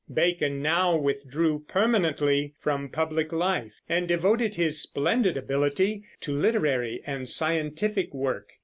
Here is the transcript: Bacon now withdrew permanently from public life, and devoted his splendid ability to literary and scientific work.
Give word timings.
Bacon 0.11 0.63
now 0.63 0.97
withdrew 0.97 1.63
permanently 1.67 2.55
from 2.59 2.89
public 2.89 3.31
life, 3.31 3.81
and 3.87 4.07
devoted 4.07 4.55
his 4.55 4.81
splendid 4.81 5.37
ability 5.37 6.03
to 6.21 6.35
literary 6.35 7.03
and 7.05 7.29
scientific 7.29 8.11
work. 8.11 8.49